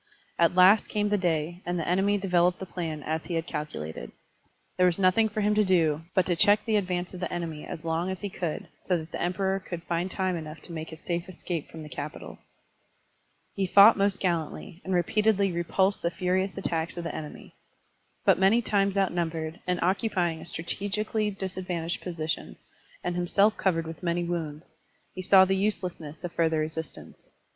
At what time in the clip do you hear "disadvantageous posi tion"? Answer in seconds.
21.29-22.55